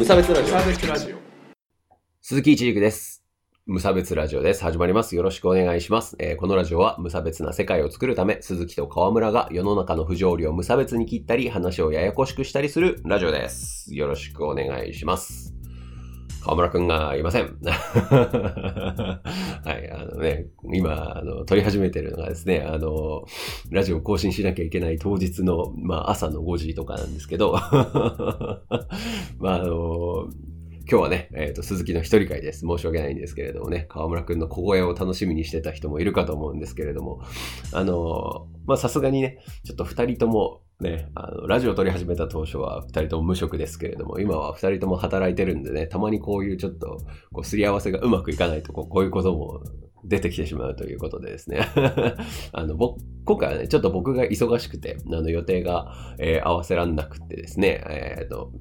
[0.00, 1.16] 無差別ラジオ無差別ラジオ
[2.22, 3.22] 鈴木一陸です。
[3.66, 4.64] 無差別ラジオです。
[4.64, 5.14] 始まります。
[5.14, 6.16] よろしくお願いします。
[6.18, 13.94] えーこのラジオは無差別な世界を作るため、鈴木と河村が世の中の不条理を無差別に切ったり、話をややこしくしたりするラジオです。
[13.94, 15.59] よろしくお願いします。
[16.42, 17.56] 川村くんがいません。
[17.62, 19.20] は
[19.66, 23.24] い、あのね、今、あの、撮り始めてるのがですね、あの、
[23.70, 27.52] ラジオ更新しなきゃいけない当日の、まあ、朝の5時とかなんですけど、
[29.38, 30.28] まあ、あの、
[30.90, 32.66] 今日はね、えっ、と、鈴木の一人会です。
[32.66, 37.20] 申し訳ないんですけれどもね、河村くんの小声を楽しみにしてた人もいるかと思うんですけれども、
[37.72, 46.98] あの、まあ、さすがにね、ちょっと二人ともね、あの、ラジオ撮り始めた当初は二人とも無職ですけれども、今は二人とも働いてるんでね、たまにこういうちょっと、
[47.32, 49.60] こう、すり合わせがうまくいかないと、こうこういうことも
[50.04, 51.60] 出てきてしまうということでですね。
[52.52, 58.52] あの、僕、今回はね、ちょっと僕が忙しくて、あの、予定が、えー合わせらんなくてですね、えっ、と、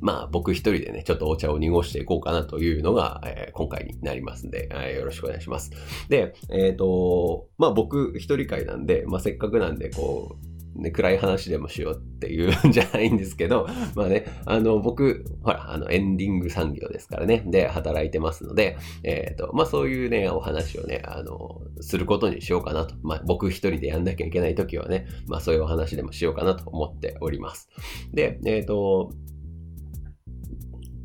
[0.00, 5.70] まあ僕一人でね、ちょっとお茶を濁していこうかなというのが、えー今回になりますんで、えーよろしくお願いします。
[6.08, 22.94] で、えっ、と、まあ僕一人会なんで、まあせっかくなんで、こう、ね、暗い話でもしようっていうんじゃないんですけど、 まあね、あの、僕、ほら、あの、エンディング産業ですからね、で、働いてますので、えっ、と、まあそういうね、お話をね、あの、することにしようかなと。
[23.02, 27.68] まあ僕一人でやんなきゃいけない時はね、まあそういうお話でもしようかなと思っております。
[28.12, 29.10] で、えっ、と、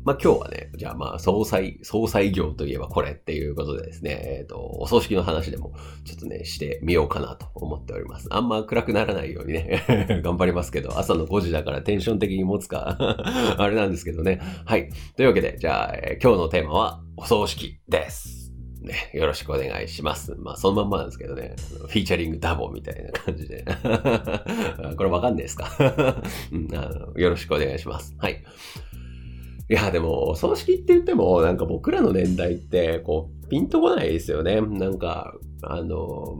[0.04, 8.26] まあ、今日はね、じゃあまあ、総裁、総裁業といえばこれっていうことでですね、えっ、と、お葬式の話でもちょっとね、してみようかなと思っております。
[8.30, 9.84] あんま暗くならないようにね、
[10.24, 12.96] 頑張りますけど、朝の5時だからテンション的に持つか、
[13.58, 14.40] あれなんですけどね。
[14.64, 14.90] はい。
[15.16, 18.42] というわけで、じゃあ、えー今日のテーマは、お葬式です。
[18.82, 20.34] ね、よろしくお願いします。
[20.36, 23.64] まあ、そのまんまなんですけどね、フィーチャリングダボみたいな感じで。
[24.96, 25.70] これわかんないですか、
[26.50, 26.68] うん
[27.16, 28.14] よろしくお願いします。
[28.18, 28.42] はい。
[29.68, 34.60] いや、でも、お葬式って言っても、なんか僕らの年代って、こう、ピンとこないですよね。
[34.60, 36.38] なんか、あの、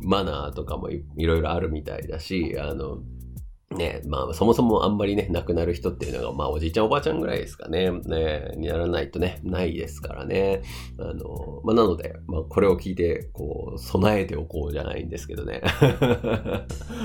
[0.00, 2.98] マナーとかもいいろいろあるみたいだし、あの、
[3.74, 10.62] ね、まあ、そもそもあんまりね、亡くなる人っていうのが、まあ、おじいちゃんおばあちゃんぐらいですかね、ね、にならないとね、ないですからね。
[10.98, 15.62] あの、まあ、なので、まあ、これを聞いて、こう、備えておこうじゃないんですけどね。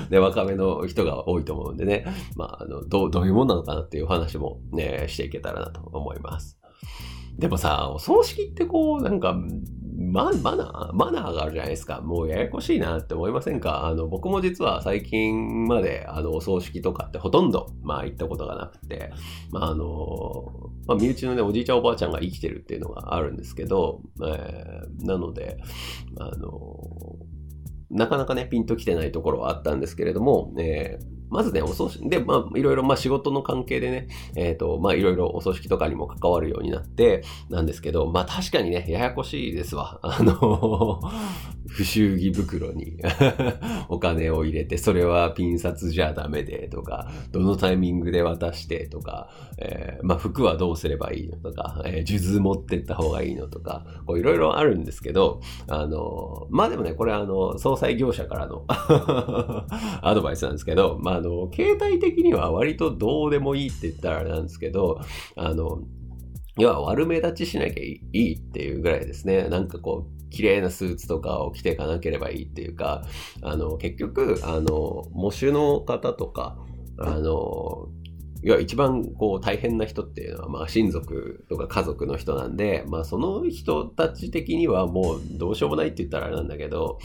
[0.09, 2.05] で、 若めの人が多いと思うんでね、
[2.35, 6.59] まあ、あの、どう、どういうもんなのかなっていう話もね、していけたらなと思います。
[7.37, 9.37] でもさ、お葬式ってこう、なんか、
[9.99, 12.01] ま、マナーマナーがあるじゃないですか。
[12.01, 13.87] もうややこしいなって思いませんか？
[13.87, 19.11] あの、僕も実は最近まで、あの、お葬式とかってほとんど、まあ、行ったことがなくて、
[19.51, 25.57] まあ、あの、まあ、身内のね、おじいちゃんおばあちゃんが生きてるっていうのがあるんですけど、えーなので、
[26.19, 26.79] あの、
[27.89, 39.99] なかなかね、ピンときてないところはあったんですけれども、えーまずね、お葬式、で、まあ、いろいろ、まあ、仕事の関係でね、えっ、と、まあ、いろいろお葬式とかにも関わるようになって、なんですけど、まあ、確かにね、ややこしいですわ。
[40.01, 41.01] あの、
[41.67, 42.97] 不祝儀袋に
[43.89, 65.01] お金を入れて、それはピン札じゃダメで、とか、どのタイミングで渡して、とか、えーまあ、服はどうすればいいのとか、えー、数珠持ってった方がいいのとか、こういろいろあるんですけど、あの、まあでもね、これあの、総裁業者からの アドバイスなんですけど、まああの、携帯的には割とどうでもいいって言ったらあれなんですけど、
[65.35, 65.79] あの、
[66.57, 69.47] 要は悪目立ちしなきゃいいっていうぐらいですね。
[69.49, 73.03] なんかこう、綺麗なスーツとかを着ていかなければいいっていうか、
[73.41, 76.57] あの、結局、あの、喪主の方とか、
[76.99, 77.89] あの、
[78.43, 86.99] 要は一番こう大変な人っていうのはまあ親族とか家族の人なんで、まあその人たち的にはもうどうしようもないって言ったらあれなんだけど、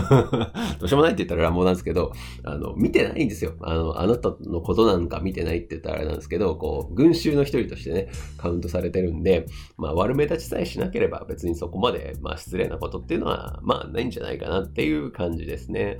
[0.78, 2.12] どうしようもないって言ったら乱暴なんですけど、
[2.44, 3.54] あの、見てないんですよ。
[3.60, 8.08] あの、あなたのことなんか見てないって言ったらあれなんですけど、こう、群衆の一人としてね、
[8.38, 15.98] カウントされてるんで、まあ悪目立ちさえしなければ別にそこまで、まあ失礼なことっていうのは、まあないんじゃないかなっていう感じですね。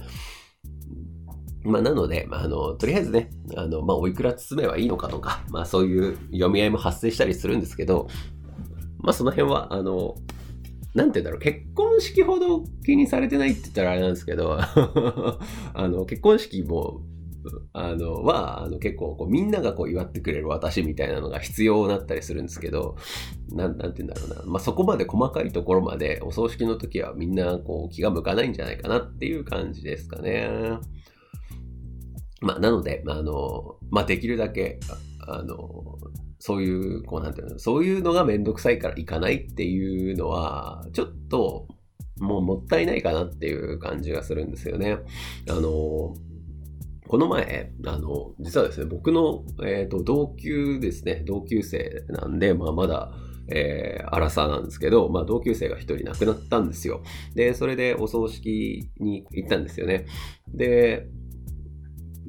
[1.62, 8.08] まあ、なので、まあ、あの、とりあえずね、あの、まあ、おいくら包めばいいのかとか、まあ、そういう読み合いも発生したりするんですけど、
[8.98, 10.14] まあ、その辺は、あの、
[10.94, 17.02] なんて言うんだろう、結婚式ほど気にされてないって言ったらあれなんですけど、 あの、結婚式も、
[17.72, 22.96] あの、は、あの、結構、こう、みんながこう、祝ってくれる私みたいなのが必要だったりするんですけど、
[23.50, 24.52] なん、なんて言うんだろうな。
[24.52, 30.50] まあ、そこまで細かいところまで、お葬式の時はみんな、こう、気が向かないんじゃないかなっていう感じですかね。
[32.40, 34.80] まあ、なので、まあの、まあ、できるだけ、
[35.26, 35.98] あの、
[36.38, 41.68] そういう、こうなんていうの、そういうのがめんどくさいから行かないっていうのは、ちょっと、
[42.18, 44.98] もうもったいないかなっていう感じがするんですよね。
[45.48, 46.14] あの、
[47.10, 53.12] この前、あの、実はですね、僕の、えっ、ー、と、同級ですね、同級生なんで、まあ、まだ、
[53.52, 57.02] えー、荒さなんですけど、まあ、同級生が一人亡くなったんですよ。
[57.34, 60.06] で、それでお葬式に行ったんですよね。
[60.48, 61.08] で、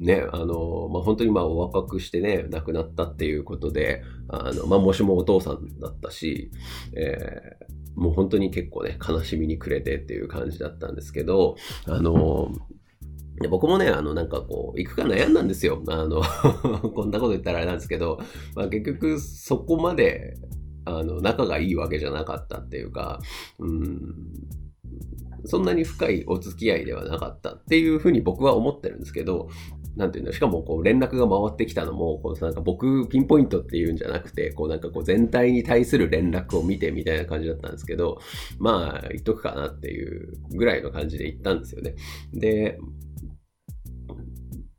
[0.02, 6.50] ね、あの、まあ、本当にまあお若くしてね、亡くなったっていうことで、あの、まあ、もしもお父さんだったし、
[6.94, 11.56] えー、もう本当に結構ね、悲しみに暮れてっていう感じだったんですけど、
[11.86, 12.50] あの、
[13.48, 15.82] 僕もね、あの、なんかこう、行くか悩んだんですよ。
[15.88, 16.22] あの
[16.94, 18.18] こんなこと言ったらあれなんですけど、
[18.54, 20.34] まあ、結局そこまで、
[20.84, 23.20] あの、仲がいいわけじゃなかったっていうか、
[23.60, 24.14] うん、
[25.44, 29.48] そんなに深いお付き合いではなかったっていうふうに僕は思ってるんですけど、
[29.96, 38.18] なんていうの、しかもこう連絡が回ってきたのも、こうなんか僕ピンポイントっていうんじゃなくて、こうなんかこう全体に対する連絡を見てみたいな感じだったんですけど、
[38.58, 41.94] まあ言っとくかなっていうぐらいの感じで言ったんですよね。
[42.32, 42.78] で、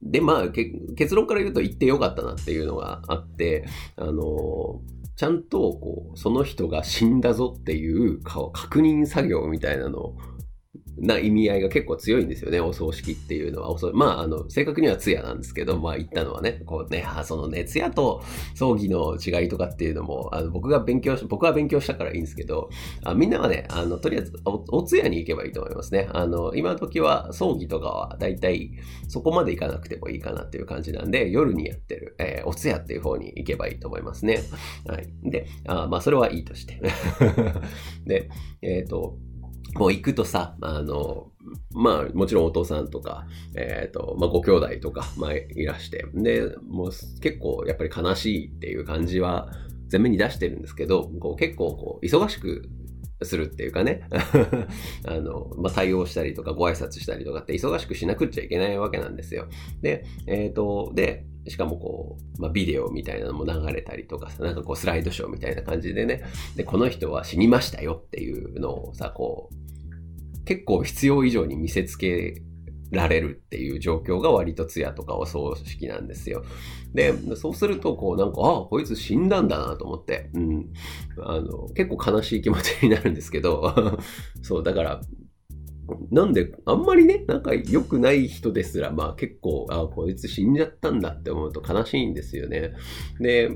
[0.02, 3.66] で、まあ、結論から言うと言ってよかったなっていうのがあって、
[3.96, 4.82] あの
[5.16, 10.18] ちゃんと、こう、その人が死んだぞっていう確認作業みたいなのを
[10.98, 13.76] な意味合いが結構強いんですよね、お葬式っていうのは。
[13.94, 18.24] まあ、あの、正確には通夜なんですけど、まあ言ったのはね、こうね、そのね、通夜と
[18.56, 22.70] 葬儀の違いとかっていうのも、あの僕が勉強し、僕は勉強したからいいんですけど、
[23.04, 26.10] あみんなはね、あの、とりあえずお、お通夜に行けばいいと思いますね。
[26.14, 28.72] あの、今時は葬儀とかは大体
[29.08, 34.40] そこまで行かなくてもいいかなっていう感じなんで、夜にやってる、えー、お通夜っていう方に行けばいいと思いますね。
[34.88, 35.08] はい。
[35.24, 36.80] で、あまあ、それはいいとして。
[38.06, 38.30] で、
[38.62, 39.18] えっ、ー、と、
[39.76, 41.32] もう行くとさ、あの、
[41.72, 43.26] まあ、もちろんお父さんとか、
[43.56, 46.90] えっ、ー、と、まあ、ご兄弟とか、まあ、いらして、で、もう
[47.22, 49.52] 結構やっぱり悲しいっていう感じは
[49.92, 52.70] 前面に出してるんですけど、こう結構こう、忙しく
[53.26, 54.02] するっていうかね
[55.06, 59.48] あの、まあ、対応したりとかご挨拶したりとかって忙しくしなくっちゃいけないわけなんですよ。
[59.82, 66.24] で、えっ、ー、と、で、しかもこう、まあ、ビデオみたいなのも流れたりとかさ、なんかこうスライドショーみたいな感じでね、
[66.56, 72.42] で、この人は死にましたよっていうのをさ、こう、結構必要以上に見せつけ
[72.94, 76.44] られるっていう状況が割と通夜とかお葬式なんですよ。
[76.94, 80.74] で、そうすると、こうなんか、ああ、こいつ死んだんだなと思って、うん。
[81.20, 83.74] あの、結構悲しい気持ちになるんですけど、
[84.42, 85.02] そう、だから、
[86.12, 92.74] なんで、あんまりね、なんか良くない人ですら、まあ結構、ああ、こいつ死んじゃったんだって思うと悲しいんですよね。
[93.20, 93.50] で、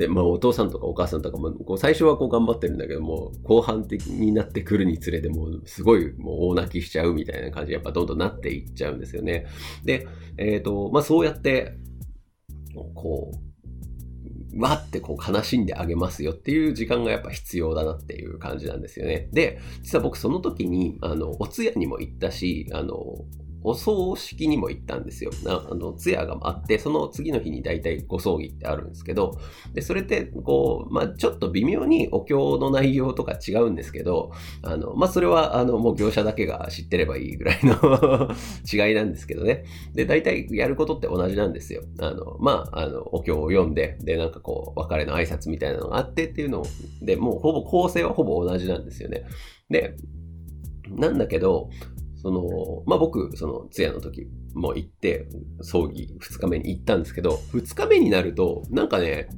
[0.00, 9.46] で、まあ、お父さんとかお母さんとかも、こう最初はこう頑張ってるんだけども、後半的になってくるにつれて、もうすごいもう大泣きしちゃうみたいな感じで、やっぱどんどんなっていっちゃうんですよね。
[9.84, 10.08] で、
[10.38, 11.74] えっ、ー、と、まあ、そうやって、
[12.94, 13.30] こ
[14.54, 19.28] う、わってこう悲しんであげますよっていう時間がやっぱ必要だなっていう感じなんですよね。
[19.32, 22.96] で、実は僕その時に、あの、お通夜にも行ったし、あの、
[23.62, 25.30] お葬式にも行ったんですよ。
[25.46, 29.38] あの、通夜があって、その次の日に大体ご葬儀ってあるんですけど、
[29.74, 38.30] で、それって、こう、まあちょっと微妙にお経の内容とか違うんですけど、あの、まあそれは、あの、もう業者だけが知ってればいいぐらいの
[38.70, 39.64] 違いなんですけどね。
[39.94, 41.82] で、大体やることって同じなんですよ。
[42.00, 46.66] あの、まあ、あの、お経を読んで、で、なんかこう、別れの挨拶みたいなのがあってっていうのを
[47.02, 49.24] で、もうほぼ構成はほぼ同じなんですよね。
[49.68, 49.96] で、
[50.88, 51.70] なんだけど、
[52.22, 55.26] その、まあ、僕、その、通夜の時も行って、
[55.62, 59.28] 葬儀2日目に行ったんですけど、2日目になると、なんかね、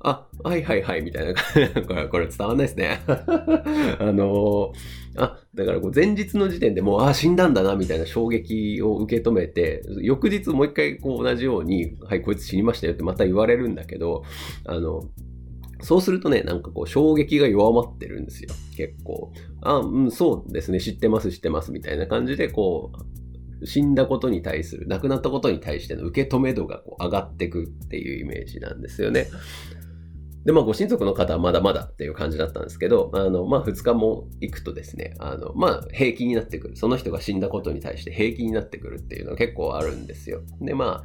[0.00, 1.34] あ、はいはいはい、みたいな。
[1.82, 3.00] これ、これ伝わんないですね。
[3.98, 4.72] あの
[5.16, 14.22] あ、だからこう前日の時点でもう、あ、死んだんだな、みたいな衝撃を受け止めて、翌日もう一回こう同じように、はい、こいつ死にましたよってまた言われるんだけど、
[14.64, 15.02] あの、
[15.82, 18.50] そうするとね、なんかこう、衝撃が弱まってるんですよ。
[18.76, 19.32] 結構。
[19.62, 22.92] あ、うん、そうですね、知ってます、知ってます、みたいな感じで、こ
[23.60, 29.28] う、死んだことに対する、亡くなったことに対しての受け止め度がこう上がってくっていうイメージなんですよね。
[30.46, 36.76] で、まあ、ご親族の方はまだまだっていう感じだったんですけど、あの、まあ、2日も行くとですね、あの、まあ、平気になってくる。
[36.76, 40.42] その人が死んだことに対して平気になってくるっていうのは結構あるんですよ。
[40.60, 41.04] で、ま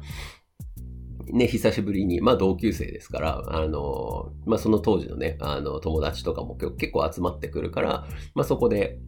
[1.26, 8.98] ね、久しぶりに、まあ同級生ですから、あの、まあその当時のね、あの友達とかも結構集まってくるから、まあそこで、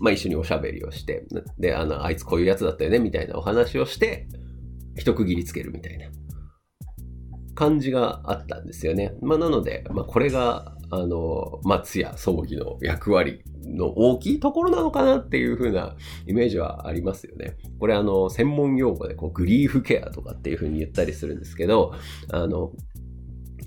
[0.00, 1.26] まあ一緒におしゃべりをして、
[1.58, 4.26] で、あの、あいつこういうやつだったよね、みたいなお話をして、
[4.96, 6.06] 一区切りつけるみたいな
[7.54, 9.14] 感じがあったんですよね。
[9.20, 15.96] まあなので、まあこれが、あの、まあ通夜、葬儀の役割の大きいところなのかなっていう風な
[16.26, 17.56] イメージはありますよね。
[17.80, 21.94] これあの、専門用語でこうグリーフケアとかっていう風に言ったりするんですけど、
[22.30, 22.72] あの、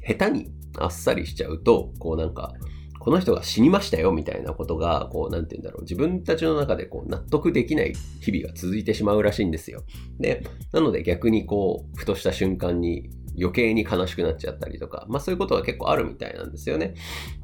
[0.07, 2.53] 下手にあっさりしちゃうと、こうなんか、
[2.99, 9.83] この人が死にましたよみたいなことが、こう、なんて言うんだろう、自分たちの中でこう納得できない日々が続いてしまうらしいんですよ。
[10.19, 16.95] で、なので逆にこう、ふとした瞬間に余計に悲しくなっちゃったりとか、まあそういうことが結構あるみたいなんですよね。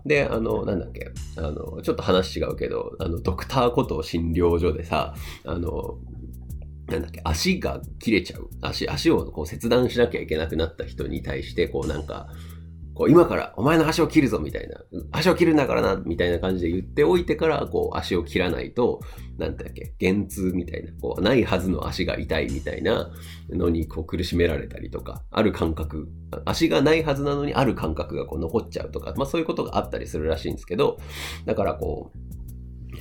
[0.06, 5.14] で、あの、なんだっけ、あの、ちょっと話違うけど、あの、ドクターこと診療所でさ、
[5.46, 5.98] あの、
[6.88, 8.50] なんだっけ、足が切れちゃう。
[8.62, 12.28] 足、足をこう切断しなきゃいけなくなった人に対して、こうなんか、
[12.94, 14.82] こう今からお前の足を切るぞみたいな、
[15.12, 19.02] 足を切るんだからな、みたいな感じで言っておいてから、こう足を切らないと、
[19.38, 23.12] なんだっけ、幻痛みたいな、こうないはずの足が痛いみたいな
[23.50, 26.10] のにこう苦しめられたりとか、ある感覚、
[26.46, 30.98] 足がないはずなのにある感覚がこう残っちゃうとか、まあそういうことがあったりするらしいんですけど、
[31.46, 32.41] だからこう、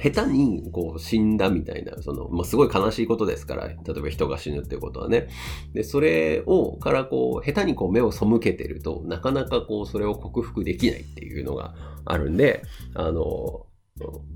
[0.03, 5.29] 下手にこう死んだみたいな、その、まあ、すごい悲しいことですから、例えば人が死ぬっていうことはね。
[5.75, 11.75] で、それを、からこう、下手にこう目を背けてると、なかなかこう、それを克服できないっていうのが
[12.07, 12.63] あるんで、
[12.95, 13.67] あの、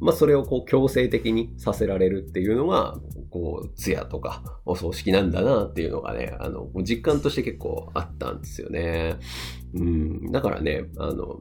[0.00, 2.98] まあ、それをこう強制的にさせられるっていうのが、
[3.30, 9.16] こう、通夜とかお葬式なんだなっていうのがね、あの、実感として結構あったんですよね。
[9.74, 11.40] うん、だからね、あの、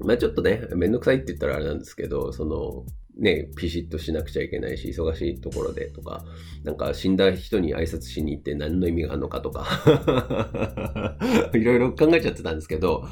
[0.00, 2.84] まあちょっとね、めんどくさいって言ったらあれなんですけど、その、
[3.18, 6.24] ね、ピシッとしなくちゃいけないし、忙しいところでとか、
[6.64, 9.66] なんか死んだ人に挨拶しに行って何の意味があるのかとか
[11.54, 13.04] いろいろ考えちゃってたんですけど、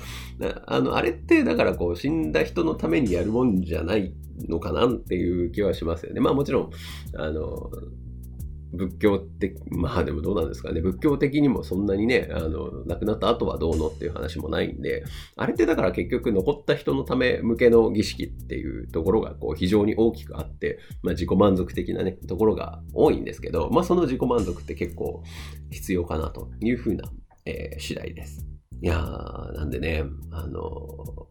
[0.67, 4.15] あの、あれってだからこう死んだ人のためにやるもんじゃない
[4.49, 6.21] のかなっていう気はしますよね。
[6.21, 6.71] まあもちろん、
[7.15, 7.71] あの、
[8.79, 15.05] 仏教的、まあでもどうなんですかね、仏教的にもそんなにね、あの、亡くなった後はどうのっていう話もないんで、
[15.37, 25.23] あれってだから結局残った人のため向けの儀式っていうところがこう非常に大きくあって、まあ自己満足的なね、ところが多いんですけど、まあその自己満足って結構
[25.71, 27.11] 必要かなというふうな、
[27.45, 28.47] えー、次第です。
[28.81, 31.29] いやー、なんでね、あの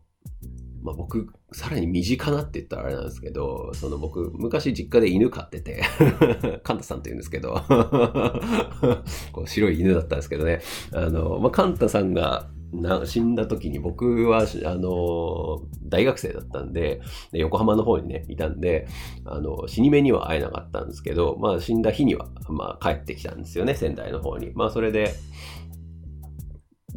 [0.82, 5.82] まあ、僕、さらに身近なって言ったらあれなんですけど、その僕、昔実家で犬飼ってて
[6.64, 7.62] カンタさんって言うんですけど
[9.32, 10.62] こう白い犬だったんですけどね、
[10.94, 18.88] あの、まあ、カンタさんがな死んだ時に僕は、あの、大学生だったんでで、横浜の方にね、いたんで、
[19.26, 24.52] あの、死に目には会えなかったんですけど、まあ死んだ日には、まあ帰ってきたんですよね、仙台の方に。
[24.54, 25.14] まあそれで、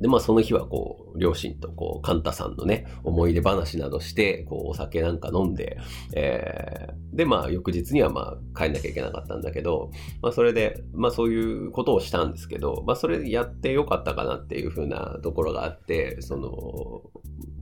[0.01, 5.77] で、まあその日はこう、両親とこう、カンタさんのね、思い出話などして、こう、お酒なんか飲んで、
[6.15, 9.91] えー、で、まあ翌日にはまあ帰んなきゃいけなかったんだけど、
[10.23, 17.03] まあそれで、まあそういうことをしたんですけど、まあそれやってよかったかなっていうふうなところがあって、その、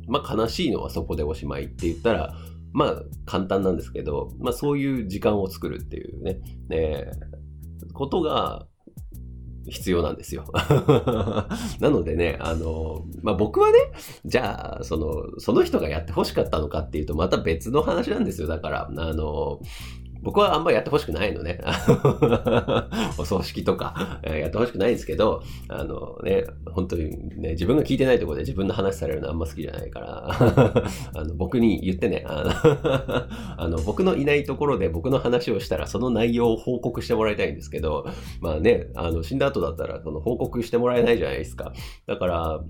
[0.07, 2.35] まあ悲しいのはそこでおしまいって言ったら、
[2.73, 6.39] まあ簡単なんですけど、まあそういう時間を作るっていうね、
[6.71, 8.69] えー、ことが、
[9.71, 10.45] 必要なんですよ。
[11.81, 13.79] なのでね、あの、まあ、僕はね、
[14.25, 18.47] じゃあ、その、その人がやって欲しかったのかっていうと、また別の話なんですよ。
[18.47, 19.61] だから、あの、
[20.23, 21.61] 僕はあんまりやってほしくないのね。
[23.19, 27.11] お葬式とか、やってほしくないんですけど、あのね、本当に
[27.41, 30.29] ね、自分が聞いてないところで自分の話されるのあんま好きじゃないから、
[31.15, 32.43] あの僕に言ってねあ
[33.57, 38.07] のあの、僕のいないところで僕の話をしたらその内容を報告してもらいたいんですけど、
[38.41, 41.73] まあね、あの死んだ後だったらその報告してもらえないじゃないですか。
[42.07, 42.61] だから、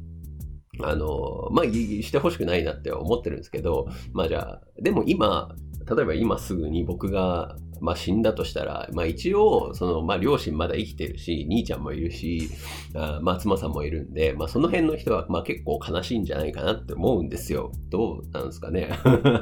[0.81, 5.55] あの、まあ、してほしくないなって思ってるんですけど、まあじゃあ、でも今、
[5.95, 12.51] 例えば今すぐに僕が、まあ、死んだとしたら、まあ、一応、その、まあ、両親まだ生きてるし、兄ちゃんもいるし、
[12.95, 17.73] あまあ、妻さんもいるんで、まあ、その辺の人は、まあ、結構悲しいんじゃないかなって思うんですよ。
[17.91, 18.91] どうなんですかね。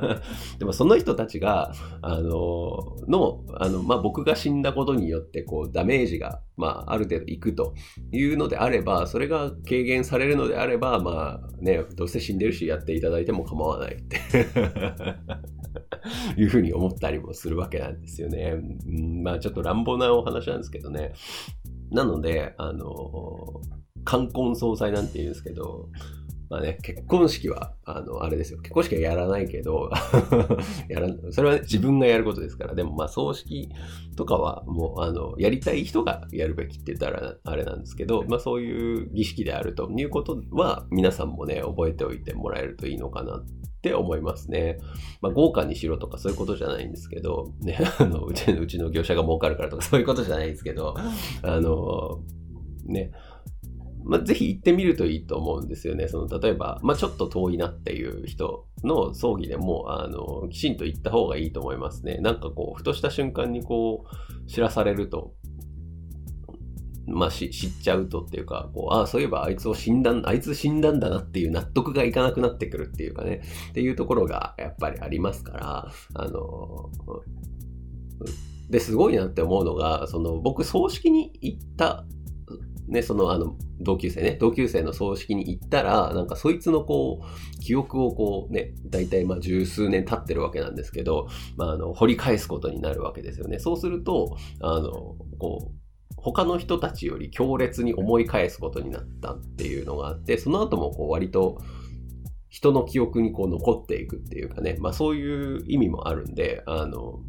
[0.59, 1.73] でも、その人たちが、
[2.03, 7.75] あの、の、あの、まあ、僕が死んだことによって、こう、ダメージが、まあ、ある程度いくと
[8.13, 14.19] いうのであれば、それが軽減されるのであれば、まあ、ね、どうせ死んでるし、やっていただいても構わないって
[16.37, 18.57] いうふうに思ったりもするわけなんですよね。
[18.87, 21.13] うん、まあちょっと乱暴なお話なんですけどね。
[21.91, 23.61] なので、あの、
[24.05, 25.89] 冠婚葬祭なんて言うんですけど、
[26.49, 28.61] まあね、結婚式は、あの、あれですよ。
[28.61, 29.91] 結婚式はやらないけど、
[30.89, 32.75] やら、それは、ね、自分がやることですから。
[32.75, 33.69] でも、まあ、葬式
[34.17, 43.45] とかは、もう、あの、やりたい人がやるべきって言ったら、あれなんですけど、まあ、そういう儀式であるということは、皆さんもね、覚えておいてもらえるといいのかなっ
[43.83, 44.79] て思いますね。
[45.21, 50.95] まあ、豪華にしろとかそういうことじゃないんですけど、ね、 あの、うちのうちの業者が儲かるからとかそういうことじゃないんですけど、
[51.43, 52.23] あの、
[52.87, 53.13] ね、
[54.07, 56.07] まあ、ぜひ行ってみるといいと思うんですよね。
[56.07, 62.19] その、例えば、まあ、ちょっと遠いなっていう人の葬儀でも、あの、きちんと行った方がいいと思いますね。
[62.19, 65.35] なんかこう、ふとした瞬間にこう、知らされると、
[67.09, 82.05] まあ、知っちゃうとっていうか、こう、ああ、そういえばあいつを死んだん、あいつ死んだんだなっていう納得がいかなくなってくるっていうかね、っていうところがやっぱりありますから、あの、うんで、すごいなって思うのが、その、僕、葬式に行った
[82.89, 93.59] ね、そのあの同級生ね、同級生の葬式に行ったら、なんかそいつのこう、記憶をこうね、大体まあ十数年経ってるわけなんですけど、まああの、掘り返すことになるわけですよね。
[93.59, 95.75] そうすると、あの、こう、
[96.17, 101.59] 他の人たちより強烈に思い返すことになったっていうのがあって、その後もこう割と
[102.49, 107.21] 人の記憶にこう残っていくっていうかね、まあそういう意味もあるんで、あの、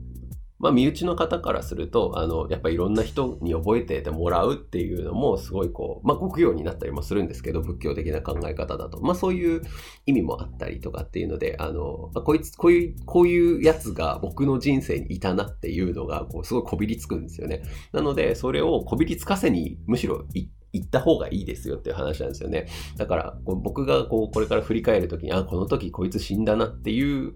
[0.59, 8.99] まあ、身内の方からすると、あの、やっぱいろんな人に覚えててもらうっていうのも、すごいこう、まあ、国用になったりもするんですけど、仏教的な考え方だと。
[9.01, 9.61] まあ、そういう
[10.07, 17.61] 意味もあったりとかっていうので、あの、まあ、こいつ、こういう、こういうやつが僕の人生にいたなっていうのが、こう、すごいこびりつくんですよね。
[17.91, 22.67] なので、それをこびりつかせに、むしろ行った方がいいですよっていう話なんですよね。
[22.97, 27.35] だから、僕がこう、これから振り返るときに、あ、この時こいつ死んだなっていう、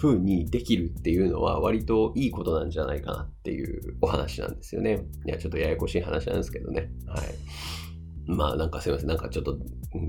[0.00, 5.04] 風にできるっていうのは割といいことなんじゃないかなっていうお話なんですよね。
[5.26, 6.90] いや、ちょっとややこしい話なんですけどね。
[7.06, 7.26] はい。
[8.30, 9.08] まあなんかすいません。
[9.08, 9.58] なんかちょっと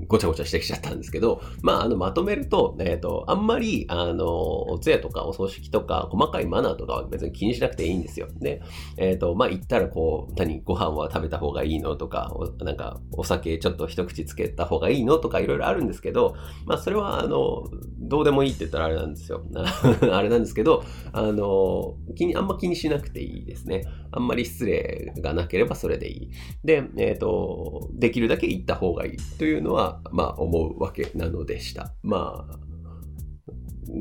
[0.06, 8.28] ごちゃごちゃしてきちゃったんですけど、まああのまとめると、えっ、ー、と、あんまり、あの、お通夜とかお葬式とか細かいマナーとかは別に気にしなくていいんですよ。
[8.38, 8.62] で、
[8.96, 17.64] えっ、ー、と、まあ行ったらこう、何、ご飯は食べた方がいいのとか、なんかお酒ちょっと一口つけた方がいいのとかいろいろあるんですけど、まあそれはあの、
[17.98, 19.42] どうでもいいって言ったらあれなんですよ。
[20.12, 23.84] あれなんですけど、あの、気に、あんま気にしなくていいですね。
[24.12, 26.30] あんまり失礼がなければそれでいい。
[26.62, 31.92] で、えっ、ー、と、できるだけ行った方がいいというのは、まあ思うわけなのでした。
[32.02, 32.58] まあ、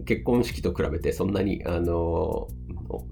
[0.06, 2.48] 結婚式と比べてそんなに、あの、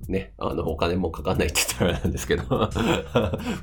[0.08, 2.44] ね、あの、お金もかかんないって言ったらなんですけど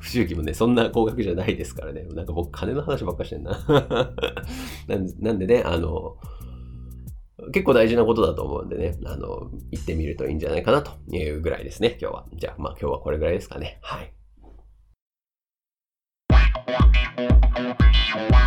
[0.01, 2.05] 不祝儀もね、そんな高額じゃないですからね。
[2.13, 3.51] なんか僕、金の話ばっかしてんな
[5.19, 6.17] なんでね、あの、
[7.53, 12.25] 結構大事なことだと思うんでね、あの、行ってみるといいんじゃないかなというぐらいですね、今日は。
[12.33, 13.79] じゃあ、まあ今日はこれぐらいですかね。
[13.81, 14.16] はい。
[17.57, 18.46] Música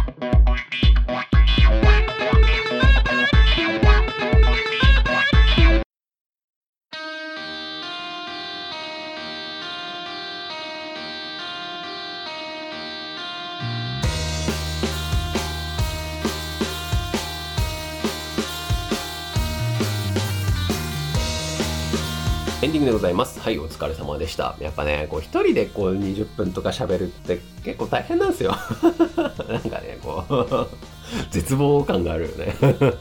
[22.62, 23.40] エンディングでございます。
[23.40, 24.54] はい、お疲れ様でした。
[24.60, 28.50] やっぱね、こう一人でこう20分とか喋るって結構大変なんですよ。
[29.48, 30.68] なんかね、こう
[31.30, 32.54] 絶望感があるよね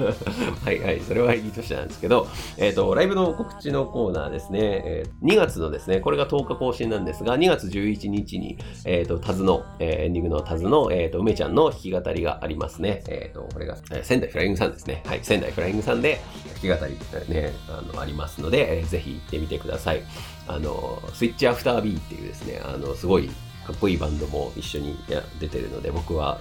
[0.64, 13.04] はいはい、それはいいとしてなんですけど、えっ、ー、と、ライブの告知のコーナーですね、えー、2月のですね、これが10日更新なんですが、2月11日に、えっ、ー、と、タズの、えー、エンディングのタズの、えっ、と、梅ちゃんの弾き語りがありますね。
[13.08, 15.04] えっ、と、これが、え仙台フライングさんですね。
[15.06, 16.22] はい、仙台フライングさんで
[16.62, 20.02] 弾き語りね、あの、ありますので、えー、ぜひ行ってみてください。
[20.48, 23.30] あの、スイッチアフタービーっていうですね、あの、すごい
[23.66, 24.98] かっこいいバンドも一緒に
[25.40, 26.40] 出てるので、僕は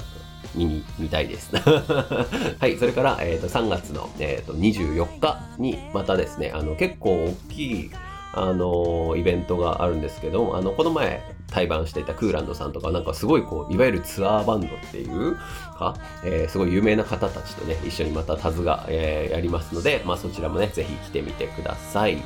[0.54, 1.50] 見に、見たいです。
[1.56, 7.90] はい、それから、えっ、ー、と、3月の、えっ、ー、と、24日に、またですね、あの、結構大きい、
[8.34, 15.36] あのイベントがあるんですけど、あの、この前、対バンしていたクーランドさんとか、なんかすごいこう、いわゆるツアーバンドっていう
[15.78, 22.18] か、えー、すごい有名な方たちとね、一緒にまたタズが、えー、やりますので、まあそちらもね、ぜひ来てみてください。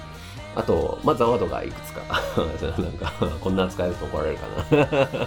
[0.55, 2.03] あと、まあ、ザワードがいくつか
[2.79, 5.19] なんかこんな扱いだと怒られるかな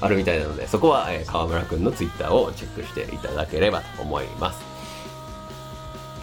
[0.00, 4.74] あるみたいなので、そこは、えー、河村くんのツイッターをチェックしていただければと思います。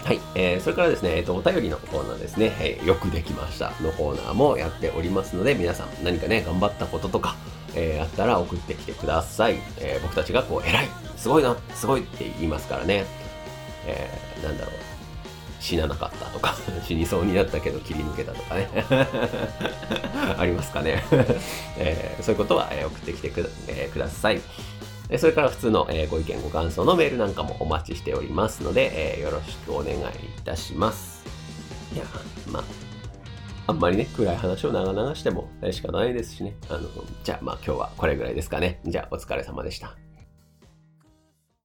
[0.03, 7.35] はい、えー、それからですね、えっ、ー、と、お便りのコーナーですね、えー、よくできましたのコーナーもやっておりますので、皆さん何かね、頑張ったこととか、
[7.75, 9.59] えー、あったら送ってきてください。
[9.77, 13.05] えー、僕たちがこう、偉いすごいなすごいって言いますからね。
[13.85, 14.90] えー、なんだろう。
[15.61, 18.67] 死ななかったとか 死にそうになったけど切り抜けたとかね
[20.37, 21.03] ありますかね
[21.77, 24.41] えー、そういうことは、え送ってきてく,、えー、ください。
[25.17, 30.01] それから普通の、えご意見ご感想のメールなんかもお待ちしておりますので、えよろしくお願いい
[30.45, 31.25] たします。
[31.93, 32.05] いや、
[32.47, 32.63] まあ、
[33.67, 36.55] あんまりね、暗い話を長々しても仕方ないですしね。
[36.69, 36.87] あの、
[37.23, 38.79] じゃあまあ今日はこれぐらいですかね。
[38.85, 40.00] じゃあお疲れ様でした。